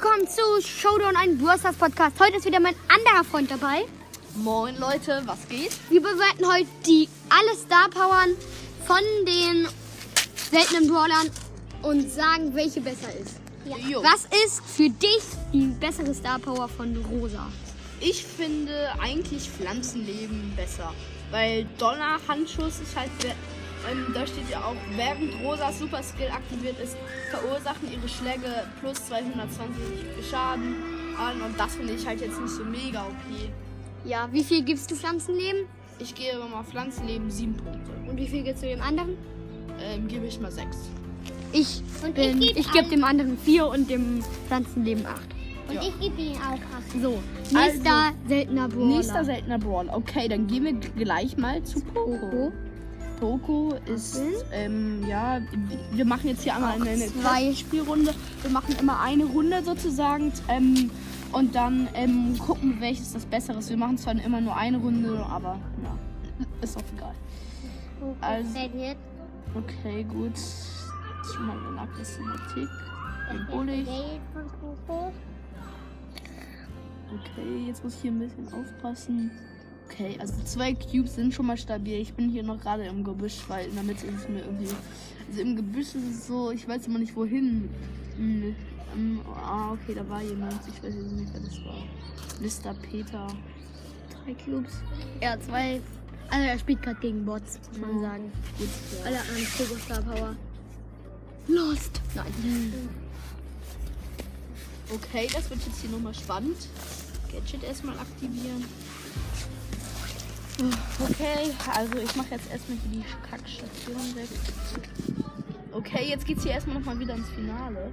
[0.00, 2.20] willkommen zu Showdown, ein Bursters Podcast.
[2.20, 3.84] Heute ist wieder mein anderer Freund dabei.
[4.36, 5.72] Moin Leute, was geht?
[5.90, 8.30] Wir bewerten heute die alle Star Powern
[8.86, 9.66] von den
[10.36, 11.28] seltenen Brawlern
[11.82, 13.40] und sagen, welche besser ist.
[13.88, 14.00] Jo.
[14.04, 15.22] Was ist für dich
[15.52, 17.48] die bessere Star Power von Rosa?
[17.98, 20.94] Ich finde eigentlich Pflanzenleben besser.
[21.32, 23.10] Weil Donner Handschuss ist halt.
[23.90, 26.96] Ähm, da steht ja auch, während Rosas Super Skill aktiviert ist,
[27.30, 29.82] verursachen ihre Schläge plus 220
[30.30, 30.74] Schaden.
[31.18, 31.40] an.
[31.42, 33.50] Und das finde ich halt jetzt nicht so mega okay.
[34.04, 35.66] Ja, wie viel gibst du Pflanzenleben?
[35.98, 37.90] Ich gebe mal Pflanzenleben 7 Punkte.
[38.08, 39.16] Und wie viel gibst du dem anderen?
[39.80, 40.76] Ähm, gebe ich mal 6.
[41.52, 45.20] Ich, Und bin, ich ich gebe dem anderen 4 und dem Pflanzenleben 8.
[45.68, 45.82] Und Ja.
[45.82, 47.02] ich gebe ihm auch acht.
[47.02, 47.18] So,
[47.52, 48.86] nächster seltener Brawler.
[48.96, 49.88] Nächster seltener Brawl.
[49.90, 52.16] Okay, dann gehen wir gleich mal zu Poco.
[52.18, 52.52] Poco.
[53.18, 54.20] Poco ist,
[54.52, 55.40] ähm, ja,
[55.92, 57.52] wir machen jetzt hier einmal eine, eine zwei.
[57.52, 58.14] Spielrunde.
[58.42, 60.90] Wir machen immer eine Runde sozusagen ähm,
[61.32, 63.70] und dann ähm, gucken, welches das Bessere ist.
[63.70, 65.98] Wir machen zwar immer nur eine Runde, aber ja,
[66.60, 67.14] ist auch egal.
[68.20, 68.48] Also-
[69.54, 70.32] Okay, gut.
[71.34, 72.68] Schon mal eine Aggressivität.
[74.60, 75.12] Coco.
[77.10, 79.30] Okay, jetzt muss ich hier ein bisschen aufpassen.
[79.90, 82.00] Okay, also zwei Cubes sind schon mal stabil.
[82.00, 84.68] Ich bin hier noch gerade im Gebüsch, weil in der Mitte ist es mir irgendwie.
[85.28, 87.68] Also im Gebüsch ist es so, ich weiß immer nicht wohin.
[88.16, 88.54] Hm,
[88.94, 90.54] ähm, ah, okay, da war jemand.
[90.66, 92.72] Ich weiß jetzt nicht, wer das war.
[92.72, 92.78] Mr.
[92.80, 93.26] Peter.
[94.24, 94.74] Drei Cubes.
[95.20, 95.80] Ja, zwei.
[96.30, 98.10] Also er spielt gerade gegen Bots, muss man Ja.
[98.10, 98.32] sagen.
[98.58, 98.68] Gut.
[99.04, 100.36] Alle anderen Pogo Star Power.
[101.48, 102.00] Lost.
[102.14, 102.26] Nein.
[104.94, 106.56] Okay, das wird jetzt hier nochmal spannend.
[107.32, 108.64] Gadget erstmal aktivieren.
[110.60, 114.28] Okay, also ich mache jetzt erstmal hier die Kackstation weg.
[115.70, 117.92] Okay, jetzt geht's hier erstmal nochmal wieder ins Finale.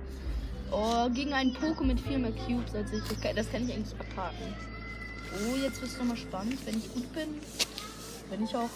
[0.72, 3.04] Oh, gegen einen Poke mit viel mehr Cubes als ich.
[3.36, 4.56] Das kann, ich eigentlich abhaken.
[5.32, 6.58] Oh, jetzt wird's nochmal spannend.
[6.66, 7.28] Wenn ich gut bin,
[8.32, 8.70] bin ich auch.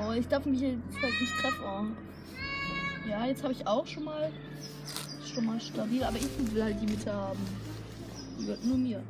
[0.00, 1.64] Oh, ich darf mich jetzt halt nicht treffen.
[1.64, 3.10] Oh.
[3.10, 4.32] Ja, jetzt habe ich auch schon mal
[5.26, 7.40] schon mal stabil, aber ich will halt die Mitte haben.
[8.38, 9.02] Die gehört nur mir.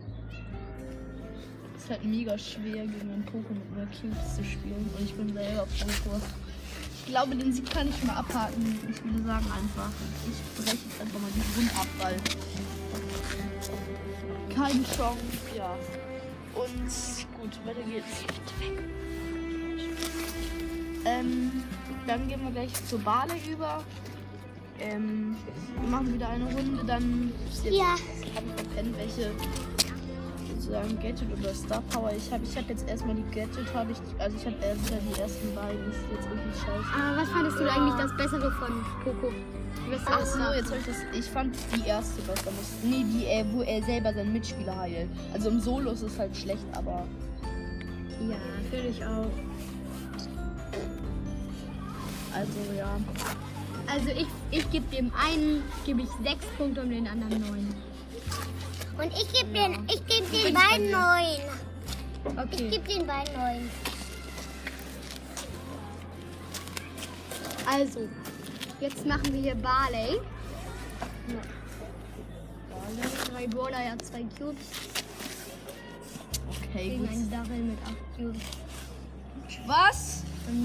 [1.87, 5.33] Ist halt mega schwer gegen einen Poké mit mehr Cubes zu spielen und ich bin
[5.33, 6.21] selber Poké.
[6.99, 8.77] Ich glaube, den Sieg kann ich mal abhaken.
[8.91, 9.91] Ich würde sagen einfach,
[10.27, 12.17] ich breche jetzt einfach mal die Rund ab, weil
[14.53, 15.23] keine Chance,
[15.57, 15.77] ja.
[16.57, 18.25] Und gut, weiter geht's.
[21.05, 21.53] Ähm,
[22.09, 23.85] dann gehen wir gleich zur Bale über.
[24.81, 25.37] Ähm,
[25.81, 27.31] wir machen wieder eine Runde, dann
[27.63, 27.93] jetzt, Ja.
[27.93, 29.31] habe ich verpennt, welche
[30.67, 32.43] sozusagen Gadget oder Star Power ich habe.
[32.45, 35.91] Ich habe jetzt erstmal die Gadget, habe ich, also ich habe wieder die ersten beiden,
[35.91, 36.95] ist jetzt irgendwie scheiße.
[36.95, 39.33] Aber was fandest du eigentlich das Bessere von Poco?
[40.07, 40.97] Ach so, jetzt habe ich das.
[41.17, 42.51] Ich fand die erste besser.
[42.51, 45.09] Muss, nee, die, äh, wo er selber seinen Mitspieler heilt.
[45.33, 47.05] Also im Solo ist es halt schlecht, aber
[48.29, 48.37] Ja,
[48.71, 49.31] finde ich auch.
[52.35, 52.99] also ja.
[53.87, 57.75] Also ich, ich gebe dem einen gebe ich sechs Punkte und den anderen neun.
[58.99, 60.99] Und ich gebe den, ich gebe den ich bei beiden dir.
[60.99, 61.41] neun.
[62.51, 62.69] Ich Okay.
[62.71, 63.71] gebe den beiden neun.
[67.69, 68.09] Also,
[68.81, 70.21] jetzt machen wir hier Barley.
[73.33, 74.67] Drei Brawler, ja zwei Cubes.
[76.49, 77.11] Okay, Gegen gut.
[77.11, 78.43] einen Darrell mit acht Cubes.
[79.67, 80.23] Was?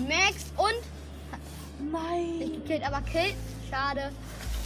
[0.08, 2.42] Max und Nein.
[2.42, 3.34] ich gekillt, aber Kill.
[3.69, 4.12] Schade.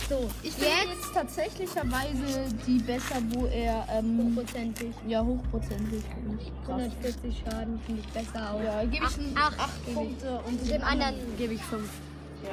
[0.08, 4.94] So, Ich finde jetzt tatsächlicherweise die besser, wo er ähm, hochprozentig.
[5.08, 6.82] ja hochprozentig finde ich krass.
[6.82, 8.62] 140 Schaden finde ich besser auch.
[8.62, 9.96] Ja, gebe ich Acht- einen acht 8 gebe ich.
[9.96, 11.90] Punkte und dem anderen gebe ich fünf.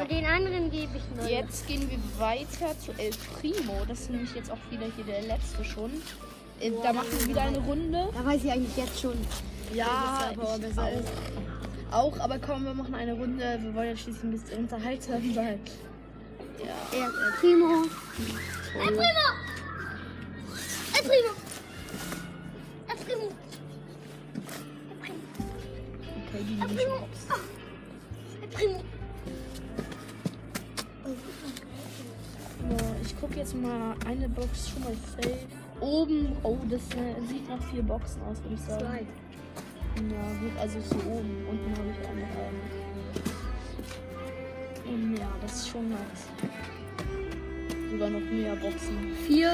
[0.01, 1.29] Und den anderen gebe ich neun.
[1.29, 3.83] Jetzt gehen wir weiter zu El Primo.
[3.87, 5.91] Das ist nämlich jetzt auch wieder hier der letzte schon.
[6.61, 8.09] Äh, Da machen wir wieder eine Runde.
[8.15, 9.19] Da weiß ich eigentlich jetzt schon.
[9.75, 10.99] Ja, ich besser auch.
[10.99, 11.13] ist.
[11.91, 13.59] Auch, aber komm, wir machen eine Runde.
[13.61, 15.61] Wir wollen ja schließlich ein bisschen unterhaltsam sein.
[16.59, 16.99] Ja.
[16.99, 17.85] Er El Primo.
[18.75, 19.27] El Primo!
[20.97, 21.33] El Primo!
[22.89, 23.29] El Primo!
[26.35, 26.95] El nehme ich Primo!
[26.95, 27.41] raus.
[28.43, 28.81] El Primo!
[33.03, 35.47] Ich gucke jetzt mal eine Box schon mal safe.
[35.81, 36.81] Oben, oh, das
[37.29, 38.81] sieht nach vier Boxen aus, würde ich sagen.
[38.81, 39.07] Zwei.
[39.97, 41.47] Ja, gut, also hier oben.
[41.51, 43.32] Unten habe ich auch noch einen.
[44.93, 46.29] Und ja, das ist schon nice.
[47.91, 49.13] Sogar noch mehr Boxen.
[49.27, 49.53] Vier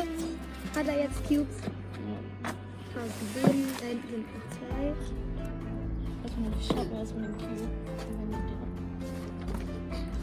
[0.74, 1.56] hat er jetzt Cubes.
[1.62, 2.50] Ja.
[3.34, 4.92] Den, da hinten sind noch zwei.
[6.24, 7.68] Erstmal, ich mir erstmal den Cube.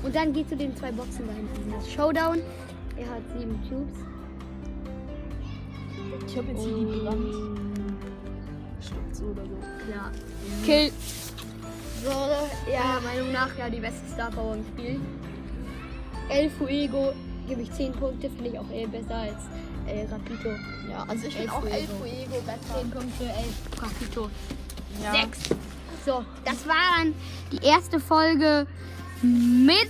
[0.04, 1.72] Und dann geht zu den zwei Boxen da hinten.
[1.72, 2.42] Das Showdown.
[2.98, 3.98] Er hat sieben Cubes.
[6.28, 7.34] Ich habe jetzt hier die Brand.
[8.82, 9.58] Stimmt so oder so.
[9.90, 10.12] Ja.
[10.66, 10.92] Kill.
[12.72, 15.00] Ja, Meinung nach ja die beste Star Power im Spiel.
[16.30, 17.14] El Fuego
[17.48, 19.44] gebe ich 10 Punkte, finde ich auch eher besser als
[19.88, 20.50] El Rapito.
[20.90, 21.94] Ja, also ich finde auch El Fuego.
[22.00, 22.80] Fuego besser.
[22.82, 24.30] 10 Punkte, El Rapito.
[25.04, 25.12] Ja.
[25.14, 25.40] 6.
[26.06, 27.14] So, das war dann
[27.52, 28.68] die erste Folge
[29.22, 29.90] mit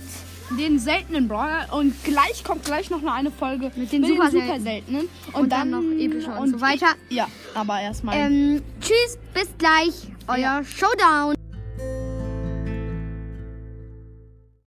[0.58, 4.62] Den seltenen Brawler und gleich kommt gleich noch eine Folge Mit den super super seltenen.
[4.62, 6.86] seltenen und, dann, noch epischer und, so weiter.
[7.08, 8.16] Ich, ja, aber erstmal.
[8.16, 11.34] Ähm, tschüss, bis gleich, euer Showdown.